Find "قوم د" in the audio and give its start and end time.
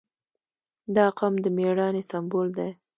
1.17-1.45